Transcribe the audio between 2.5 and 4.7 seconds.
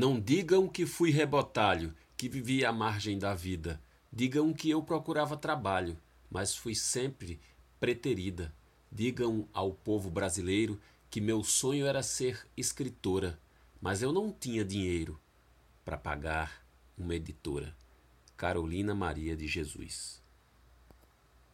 à margem da vida. Digam que